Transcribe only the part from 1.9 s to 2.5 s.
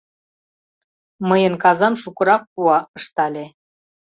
шукырак